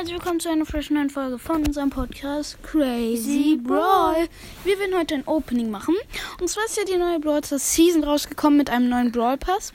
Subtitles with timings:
[0.00, 4.28] herzlich willkommen zu einer frischen neuen Folge von unserem Podcast Crazy Brawl.
[4.64, 5.94] Wir werden heute ein Opening machen.
[6.40, 9.74] Und zwar ist ja die neue Brawl Stars Season rausgekommen mit einem neuen Brawl Pass.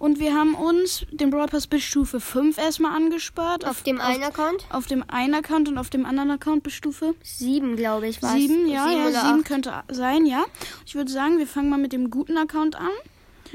[0.00, 3.64] Und wir haben uns den Brawl Pass bis Stufe 5 erstmal angespart.
[3.64, 4.66] Auf dem einen Account?
[4.70, 8.32] Auf dem einen Account und auf dem anderen Account bis Stufe Sieben, glaube ich, war
[8.32, 8.66] 7.
[8.68, 9.44] Ja, Sieben ja, oder 7 acht.
[9.44, 10.46] könnte sein, ja.
[10.84, 12.90] Ich würde sagen, wir fangen mal mit dem guten Account an.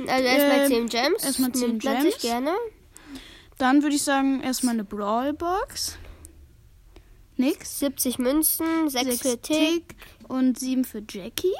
[0.07, 1.25] Also erstmal Äh, 10 Gems.
[1.25, 2.17] erstmal 10 Nimmt man Gems.
[2.19, 2.51] gerne.
[3.57, 5.97] Dann würde ich sagen, erstmal eine Brawl Box.
[7.37, 7.79] Nix.
[7.79, 9.95] 70 Münzen, 6 6 für Tick.
[10.27, 11.53] und 7 für Jackie.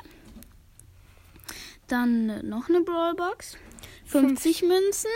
[1.88, 3.58] Dann äh, noch eine Brawlbox.
[4.06, 5.10] 50 Münzen,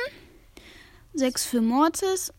[1.14, 2.34] 6 für Mortis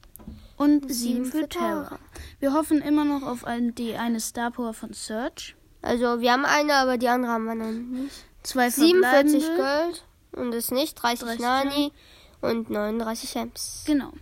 [0.57, 1.99] und 7 sieben für Terra.
[2.39, 5.57] Wir hoffen immer noch auf ein, die eine Star Power von Search.
[5.81, 8.15] Also wir haben eine, aber die andere haben wir noch nicht.
[8.43, 9.93] Zwei 47 verbleibende.
[9.93, 10.95] Gold und ist nicht.
[10.95, 11.93] 30, 30 Nani
[12.41, 13.85] und 39 Gems.
[13.87, 14.13] Genau.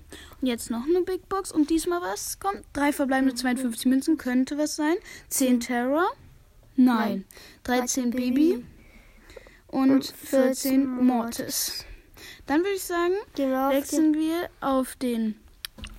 [0.41, 2.63] Und jetzt noch eine Big Box und diesmal was kommt.
[2.73, 4.97] Drei verbleibende 52 Münzen könnte was sein.
[5.29, 6.07] 10 Terra.
[6.77, 7.25] Nein.
[7.65, 8.65] 13 Baby.
[9.67, 11.85] Und Und 14 14 Mortis.
[12.47, 15.37] Dann würde ich sagen, den wechseln wir auf den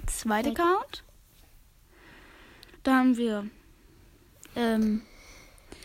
[0.08, 0.50] zweiten.
[0.50, 1.04] Account.
[2.84, 3.48] Da haben wir
[4.56, 5.02] ähm,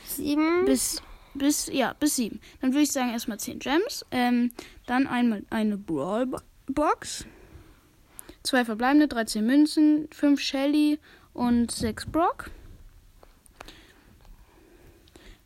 [0.06, 0.64] 7.
[0.64, 1.02] bis,
[1.34, 2.40] bis, ja, bis 7.
[2.60, 4.04] Dann würde ich sagen, erstmal 10 Gems.
[4.10, 4.52] Ähm,
[4.86, 7.26] dann einmal eine Brawl Bo- Box.
[8.42, 10.98] Zwei verbleibende, 13 Münzen, 5 Shelly
[11.32, 12.50] und 6 Brock.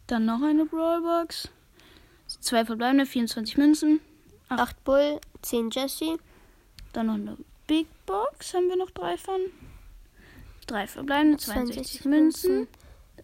[0.07, 1.49] Dann noch eine Brawl Box.
[2.41, 4.01] Zwei verbleibende, 24 Münzen.
[4.49, 6.17] 8 Bull, 10 Jessie.
[6.93, 9.41] Dann noch eine Big Box, haben wir noch drei von.
[10.67, 12.55] Drei verbleibende, 62 62 Münzen.
[12.57, 12.69] Münzen.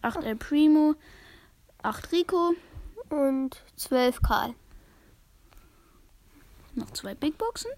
[0.01, 0.95] 8 El Primo,
[1.85, 2.53] 8 Rico,
[3.09, 4.55] Und 12 Karl.
[6.73, 7.71] noch zwei Big Boxen.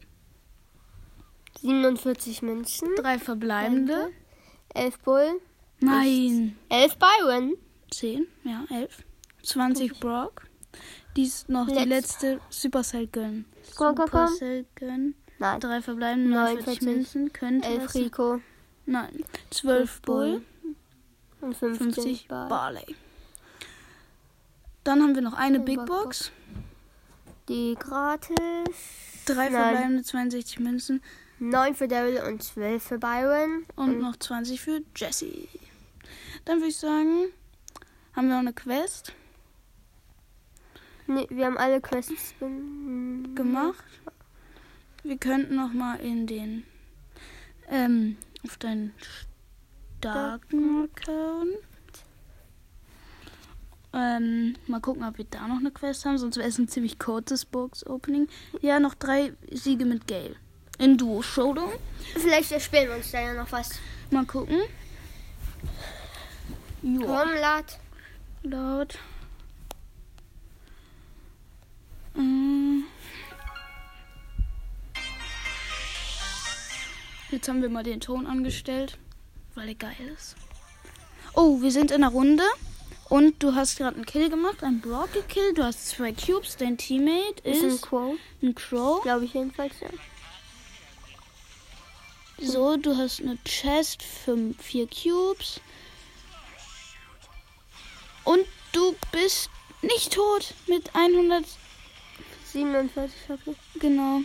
[1.61, 2.89] 47 Münzen.
[2.95, 4.11] Drei verbleibende.
[4.73, 5.41] 11 Bull.
[5.79, 6.57] Nein.
[6.69, 7.55] 11 Byron.
[7.91, 9.03] 10, ja, 11.
[9.43, 10.43] 20 Brock.
[11.15, 13.45] Dies noch die Letz- letzte Supercell Gun.
[13.75, 14.27] Komm, komm, komm.
[14.27, 15.15] Supercell Gun.
[15.39, 15.59] Nein.
[15.59, 16.81] Drei verbleibende, 49 49.
[16.87, 17.33] Münzen.
[17.33, 18.41] Könnte 11 was- Rico.
[18.85, 19.23] Nein.
[19.51, 20.41] 12 Bull.
[21.41, 22.49] Und 50, 50 Bar.
[22.49, 22.95] Barley.
[24.87, 26.31] Dann haben wir noch eine Big Box.
[27.49, 28.37] Die gratis.
[29.25, 29.51] Drei Nein.
[29.51, 31.01] verbleibende, 62 Münzen.
[31.39, 33.65] 9 für Daryl und 12 für Byron.
[33.75, 35.49] Und noch 20 für Jesse.
[36.45, 37.25] Dann würde ich sagen,
[38.15, 39.11] haben wir noch eine Quest
[41.05, 43.83] Nee, wir haben alle Quests gen- gemacht.
[45.03, 46.63] Wir könnten noch mal in den
[47.69, 48.15] ähm,
[48.45, 48.93] auf deinen
[49.99, 51.57] starken Account
[53.97, 56.17] ähm, mal gucken, ob wir da noch eine Quest haben.
[56.17, 58.27] Sonst wäre es ein ziemlich kurzes Box-Opening.
[58.61, 60.35] Ja, noch drei Siege mit Gale.
[60.77, 61.71] In Duo Showdown.
[62.15, 63.71] Vielleicht erspielen wir uns da ja noch was.
[64.11, 64.59] Mal gucken.
[66.83, 67.79] Ja, Komm, lad.
[68.43, 68.99] laut.
[72.13, 72.81] Mm.
[77.31, 78.97] Jetzt haben wir mal den Ton angestellt,
[79.55, 80.35] weil er geil ist.
[81.33, 82.43] Oh, wir sind in der Runde.
[83.09, 85.57] Und du hast gerade einen Kill gemacht, einen Brock gekillt.
[85.57, 86.57] Du hast zwei Cubes.
[86.57, 88.17] Dein Teammate Ist ein ist Quo.
[88.41, 89.01] ein Crow.
[89.01, 89.87] Glaube ich jedenfalls, ja.
[92.39, 95.61] So, du hast eine Chest für vier Cubes.
[98.25, 99.49] Und du bist
[99.81, 101.45] nicht tot mit 100.
[102.51, 103.79] 47 habe ich.
[103.81, 104.19] Genau.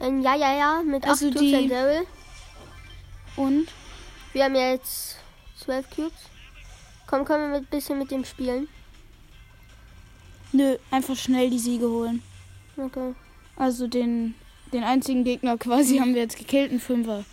[0.00, 0.82] Ähm, ja, ja, ja.
[0.82, 2.06] Mit 8 Also Cubes die- und Daryl.
[3.36, 3.66] Und
[4.32, 5.16] Wir haben jetzt
[5.58, 6.12] 12 Cubes.
[7.06, 8.68] Komm, können wir ein bisschen mit dem spielen?
[10.54, 12.22] nö, einfach schnell die Siege holen.
[12.76, 13.14] Okay.
[13.56, 14.34] Also den,
[14.72, 17.24] den einzigen Gegner quasi haben wir jetzt gekillt, einen Fünfer.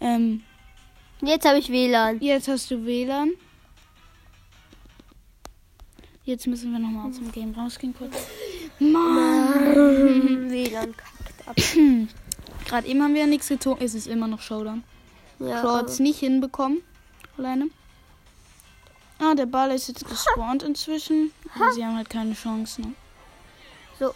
[0.00, 0.42] Ähm,
[1.22, 2.18] Jetzt habe ich WLAN.
[2.20, 3.32] jetzt hast du WLAN.
[6.24, 8.14] Jetzt müssen wir nochmal aus dem Game rausgehen kurz.
[8.78, 10.50] Mann!
[10.50, 11.56] WLAN kackt ab.
[12.66, 13.82] Gerade eben haben wir ja nichts gezogen.
[13.84, 14.82] Es ist immer noch Showdown.
[15.40, 16.82] Ja, hat es nicht hinbekommen.
[17.36, 17.70] Alleine.
[19.18, 21.32] Ah, der Ball ist jetzt gespawnt inzwischen.
[21.54, 22.94] Aber sie haben halt keine Chance, ne?
[23.98, 24.14] So.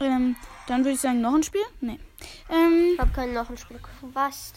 [0.00, 0.36] Ähm,
[0.66, 1.62] dann würde ich sagen, noch ein Spiel?
[1.80, 2.00] Nee.
[2.48, 3.78] Ähm, ich habe keinen noch ein Spiel
[4.12, 4.52] Was?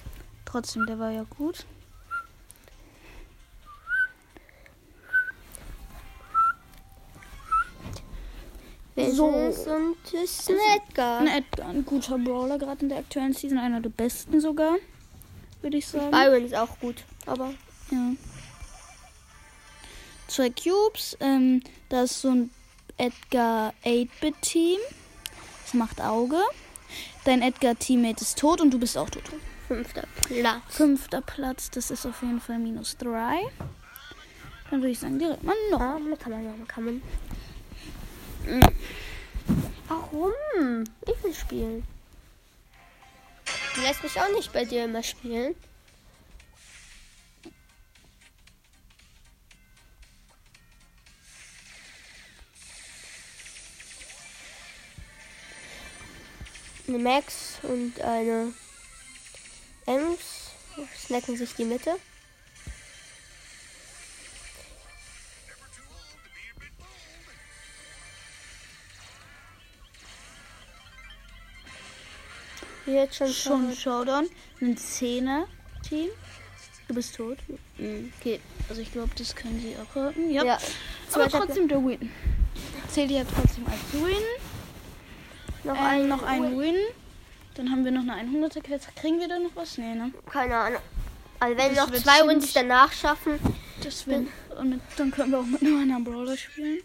[0.46, 1.66] trotzdem, der war ja gut.
[8.96, 9.26] So.
[9.26, 11.20] Und ist ein Edgar.
[11.20, 13.58] Ein Edgar, ein guter Brawler, gerade in der aktuellen Season.
[13.58, 14.76] Einer der besten sogar,
[15.62, 16.12] würde ich sagen.
[16.12, 17.04] Byron ist auch gut.
[17.26, 17.54] Aber
[17.92, 18.12] Ja.
[20.28, 21.18] Zwei Cubes.
[21.20, 22.50] Ähm, da ist so ein
[22.98, 24.80] Edgar 8-Bit-Team.
[25.64, 26.40] Das macht Auge.
[27.26, 29.24] Dein Edgar-Teammate ist tot und du bist auch tot.
[29.68, 30.62] Fünfter Platz.
[30.70, 33.40] Fünfter Platz, das ist auf jeden Fall minus drei.
[34.70, 35.80] Dann würde ich sagen, direkt mal noch.
[35.80, 37.02] Ja, kann man, kann man.
[39.88, 40.84] Warum?
[41.08, 41.88] Ich will spielen.
[43.76, 45.56] Du lässt mich auch nicht bei dir immer spielen.
[56.88, 58.54] Eine Max und eine
[59.88, 60.52] Ems
[60.96, 61.96] snacken sich die Mitte.
[72.86, 73.76] Jetzt schon Schon.
[73.76, 74.28] Showdown.
[74.62, 76.10] Ein Zehner-Team.
[76.88, 77.38] Du bist tot.
[78.20, 78.40] Okay,
[78.70, 80.30] also ich glaube, das können sie abhaken.
[80.32, 80.44] Ja.
[80.44, 80.58] Ja.
[81.14, 82.12] Aber trotzdem der Win.
[82.90, 84.24] Zählt ja trotzdem als Win.
[85.64, 86.76] Noch Äh, ein, noch ein Win.
[87.56, 88.96] Dann haben wir noch eine 100er Quest.
[88.96, 89.78] Kriegen wir da noch was?
[89.78, 90.12] Nee, ne?
[90.30, 90.82] Keine Ahnung.
[91.40, 93.40] Also wenn wir Das noch wird zwei uns danach schaffen,
[93.84, 94.22] Das wär,
[94.60, 96.80] und mit, dann können wir auch mit einem anderen Brawler spielen.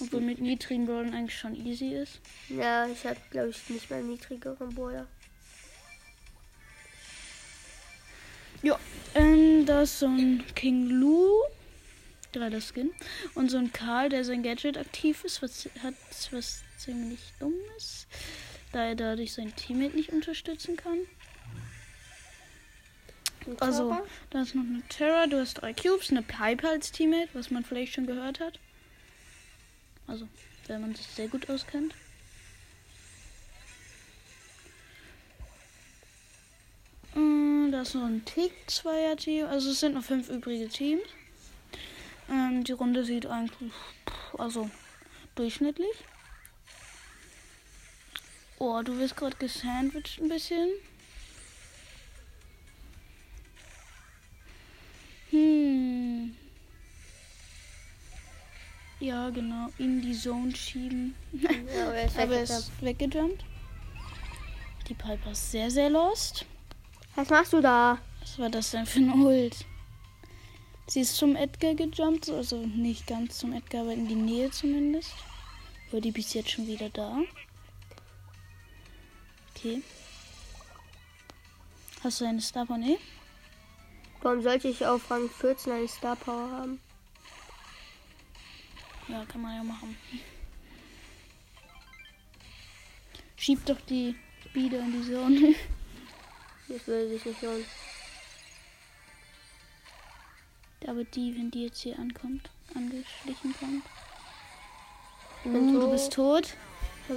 [0.00, 2.20] Obwohl mit niedrigen Brawlern eigentlich schon easy ist.
[2.48, 5.06] ja, ich habe glaube ich nicht mal niedrigeren Bruder.
[8.62, 8.78] Ja,
[9.14, 11.30] ähm, da ist so ein King Lu,
[12.32, 12.90] gerader Skin,
[13.34, 15.94] und so ein Karl, der sein Gadget aktiv ist, was hat
[16.30, 18.06] was ziemlich dumm ist,
[18.72, 20.98] da er dadurch sein Teammate nicht unterstützen kann.
[23.60, 23.96] Also,
[24.30, 27.64] da ist noch eine Terra, du hast drei Cubes, eine Piper als Teammate, was man
[27.64, 28.58] vielleicht schon gehört hat.
[30.06, 30.28] Also,
[30.66, 31.94] wenn man sich sehr gut auskennt.
[37.14, 39.46] Mm, Da ist noch ein Tick-Zweier-Team.
[39.46, 41.02] Also es sind noch fünf übrige Teams.
[42.30, 43.72] Ähm, die Runde sieht eigentlich,
[44.38, 44.68] also
[45.34, 45.96] durchschnittlich.
[48.58, 50.68] Oh, du wirst gerade gesandwiched ein bisschen.
[55.30, 56.05] Hm.
[59.00, 59.68] Ja, genau.
[59.78, 61.14] In die Zone schieben.
[61.32, 61.50] Ja,
[61.84, 62.50] aber er ist Aber weggejumpt.
[62.50, 63.44] ist weggejumpt.
[64.88, 66.46] Die Piper ist sehr, sehr lost.
[67.14, 67.98] Was machst du da?
[68.20, 69.66] Was war das denn für ein Ult?
[70.88, 75.12] Sie ist zum Edgar gejumpt, also nicht ganz zum Edgar, aber in die Nähe zumindest.
[75.90, 77.18] Aber die ist jetzt schon wieder da.
[79.50, 79.82] Okay.
[82.04, 82.78] Hast du eine Star Power?
[82.78, 82.98] Nee?
[84.22, 86.80] Warum sollte ich auf Rang 14 eine Star Power haben?
[89.08, 89.96] Ja, kann man ja machen.
[93.36, 95.54] Schieb doch die Speeder in die Zone.
[96.68, 97.64] Das würde sich nicht lohnen.
[100.84, 103.84] Aber die, wenn die jetzt hier ankommt, angeschlichen kommt.
[105.44, 106.54] Uh, du bist tot.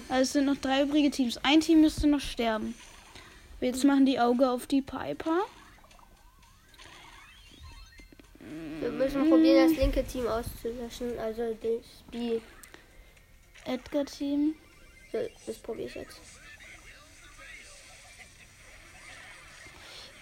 [0.08, 1.38] Also es sind noch drei übrige Teams.
[1.38, 2.76] Ein Team müsste noch sterben.
[3.60, 5.42] Jetzt machen die Auge auf die Piper.
[9.12, 11.18] Wir müssen probieren, das linke Team auszulöschen.
[11.20, 12.40] Also das B.
[13.66, 14.56] Edgar-Team.
[15.12, 16.20] So, das probiere ich jetzt.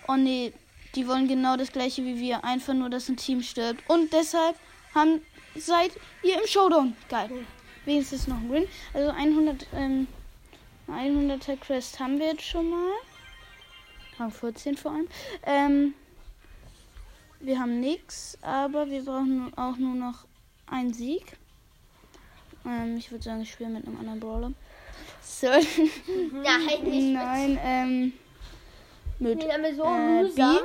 [0.07, 0.53] Oh nee,
[0.95, 2.45] die wollen genau das gleiche wie wir.
[2.45, 3.83] Einfach nur, dass ein Team stirbt.
[3.89, 4.55] Und deshalb
[4.95, 5.21] haben,
[5.55, 5.91] seid
[6.23, 6.95] ihr im Showdown.
[7.09, 7.29] Geil.
[7.83, 8.67] Wenigstens noch ein Win.
[8.93, 10.07] Also 100, ähm,
[10.87, 12.91] 100er Quest haben wir jetzt schon mal.
[14.17, 15.07] Rang 14 vor allem.
[15.45, 15.93] Ähm,
[17.47, 20.25] wir haben nix, aber wir brauchen auch nur noch
[20.69, 21.37] einen Sieg.
[22.65, 24.51] Ähm, ich würde sagen, ich spiele mit einem anderen Brawler.
[25.23, 25.47] So.
[26.33, 28.13] Nein, nicht Nein, ähm,
[29.19, 29.47] mit mit.
[29.47, 30.57] Nee, so äh, mühsam.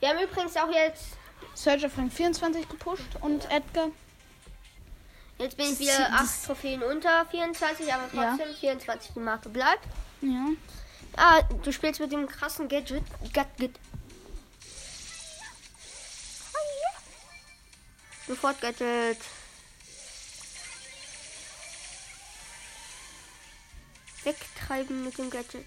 [0.00, 1.16] Wir haben übrigens auch jetzt.
[1.54, 3.88] Search auf Rang 24 gepusht und Edgar.
[5.38, 8.36] Jetzt bin ich wieder das- 8 Trophäen unter 24, aber Ja.
[8.36, 9.84] trotzdem 24 die Marke bleibt.
[10.20, 10.46] Ja.
[11.16, 13.04] Ah, du spielst mit dem krassen Gadget.
[13.32, 13.76] Gadget.
[18.28, 19.16] Sofort Gadget.
[24.22, 25.64] Wegtreiben mit dem Gadget.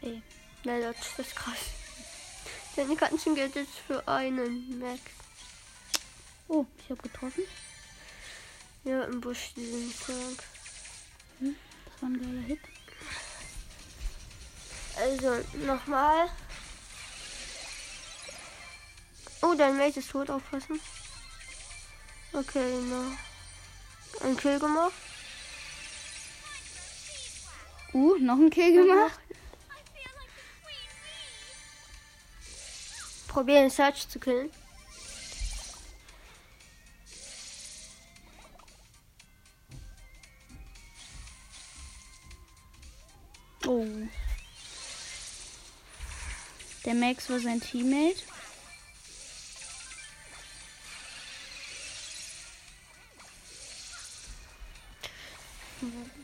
[0.00, 0.22] Ey.
[0.64, 1.58] Nein, das ist krass.
[2.76, 5.02] Deine ganzen Gadgets für einen Max.
[6.48, 7.44] Oh, ich habe getroffen.
[8.84, 10.44] Ja, im Busch diesen Tag.
[11.38, 12.60] Hm, das war ein geiler Hit.
[14.96, 16.30] Also, nochmal.
[19.42, 20.80] Oh, dein Mate ist tot, aufpassen.
[22.32, 24.24] Okay, noch.
[24.24, 24.92] Ein Kill gemacht.
[27.92, 29.18] Uh, noch ein Kill gemacht.
[33.28, 34.50] Probieren Search zu killen.
[43.72, 43.86] Oh.
[46.84, 48.20] Der Max war sein Teammate.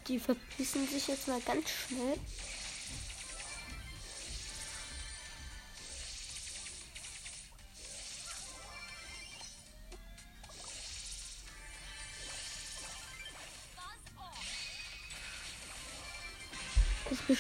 [0.09, 2.19] Die verpissen sich jetzt mal ganz schnell.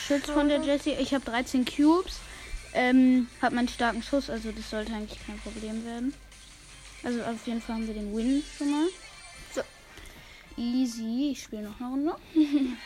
[0.07, 0.93] Geschütz von der Jessie.
[0.93, 2.21] Ich habe 13 Cubes.
[2.73, 6.15] Ähm, hab meinen starken Schuss, also das sollte eigentlich kein Problem werden.
[7.03, 8.87] Also auf jeden Fall haben wir den Win schon mal.
[9.53, 9.63] So.
[10.57, 11.31] Easy.
[11.33, 12.17] Ich spiele noch eine Runde.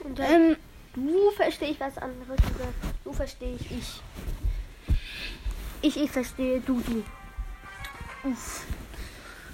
[0.00, 0.56] Und dann, Ähm,
[0.94, 2.40] du verstehe ich was anderes.
[3.04, 4.00] Du verstehe ich ich.
[5.82, 7.04] Ich, ich verstehe du, du.
[8.28, 8.64] uff.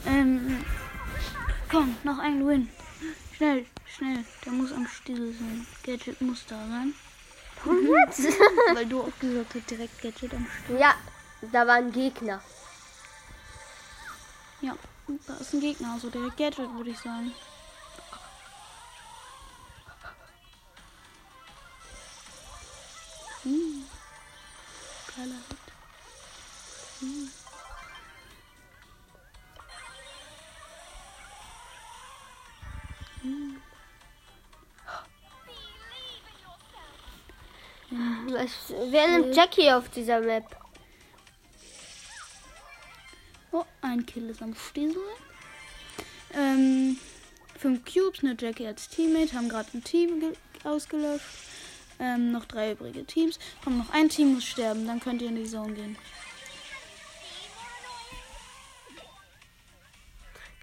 [0.07, 0.64] Ähm,
[1.71, 2.71] komm, noch ein Win.
[3.37, 4.24] Schnell, schnell.
[4.44, 5.66] Der muss am Stiel sein.
[5.84, 6.94] Gadget muss da sein.
[8.74, 10.78] Weil du auch gesagt hast, direkt Gadget am Stiel.
[10.78, 10.94] ja,
[11.52, 12.42] da war ein Gegner.
[14.60, 14.76] Ja,
[15.26, 15.92] da ist ein Gegner.
[15.92, 17.32] Also direkt Gadget, würde ich sagen.
[23.44, 23.84] Hm.
[25.16, 25.58] Geiler Hit.
[27.00, 27.30] Hm.
[38.44, 40.44] Was, wer nimmt Jackie auf dieser Map?
[43.52, 45.00] Oh, ein Kill ist am Stiesel.
[46.34, 46.98] Ähm,
[47.58, 51.24] fünf Cubes, eine Jackie als Teammate, haben gerade ein Team ge- ausgelöscht.
[51.98, 53.38] Ähm, noch drei übrige Teams.
[53.62, 55.96] Komm, noch ein Team muss sterben, dann könnt ihr in die Zone gehen.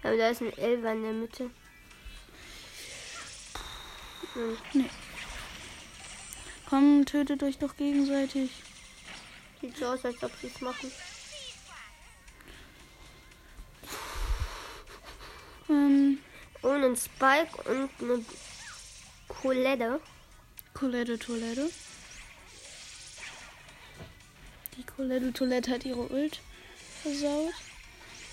[0.04, 1.50] Aber da ist ein Elfer in der Mitte.
[4.34, 4.88] Hm.
[6.72, 8.50] Komm, tötet euch doch gegenseitig.
[9.60, 10.90] Sieht so aus, als ob sie es machen.
[15.68, 16.18] Ähm,
[16.62, 18.24] Und ein Spike und eine
[19.28, 20.00] Colette.
[20.72, 21.70] Colette Toilette.
[24.78, 26.40] Die Colette Toilette hat ihre Ult
[27.02, 27.52] versaut.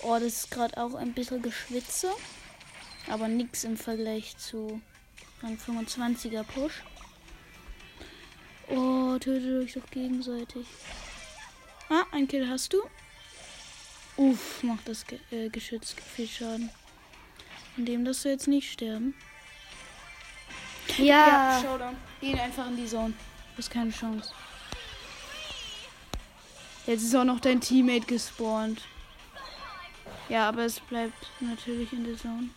[0.01, 2.09] Oh, das ist gerade auch ein bisschen Geschwitze.
[3.09, 4.81] Aber nix im Vergleich zu
[5.41, 6.83] Rang 25er Push.
[8.69, 10.67] Oh, tötet euch doch gegenseitig.
[11.89, 12.81] Ah, ein Kill hast du.
[14.15, 16.69] Uff, macht das Ge äh, Geschütz viel Schaden.
[17.77, 19.15] Indem dass du jetzt nicht sterben.
[20.97, 21.59] Ja.
[21.61, 21.95] Showdown.
[22.19, 23.13] Gehen einfach in die Zone.
[23.55, 24.31] Du hast keine Chance.
[26.85, 28.81] Jetzt ist auch noch dein Teammate gespawnt.
[30.27, 32.49] Ja, aber es bleibt natürlich in der Zone.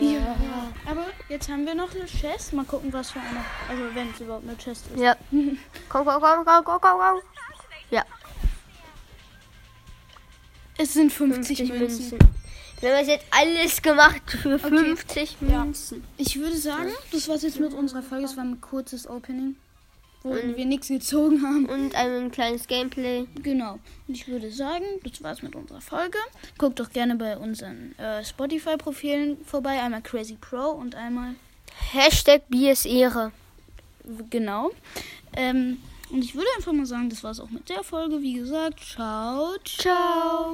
[0.00, 0.36] Ja.
[0.86, 2.52] Aber jetzt haben wir noch eine Chest.
[2.52, 3.44] Mal gucken, was für eine.
[3.68, 5.00] Also, wenn es überhaupt eine Chest ist.
[5.00, 5.16] Ja.
[5.88, 7.20] Komm, komm, komm, komm, komm, komm, komm.
[7.90, 8.04] Ja.
[10.76, 12.18] Es sind 50, Münzen.
[12.80, 15.64] Wir haben jetzt alles gemacht für 50 Ja.
[15.64, 16.04] Münzen.
[16.16, 18.26] Ich würde sagen, das war's jetzt mit unserer Folge.
[18.26, 19.56] Es war ein kurzes Opening,
[20.22, 20.56] wo Mhm.
[20.56, 21.66] wir nichts gezogen haben.
[21.66, 23.26] Und ein kleines Gameplay.
[23.42, 23.78] Genau.
[24.06, 26.18] Und ich würde sagen, das war's mit unserer Folge.
[26.58, 29.80] Guckt doch gerne bei unseren äh, Spotify-Profilen vorbei.
[29.80, 31.34] Einmal Crazy Pro und einmal
[31.92, 32.42] Hashtag
[32.84, 33.32] Ehre.
[34.30, 34.70] genau.
[35.36, 35.78] Ähm,
[36.10, 38.20] und ich würde einfach mal sagen, das war's auch mit der Folge.
[38.22, 40.46] Wie gesagt, ciao, ciao.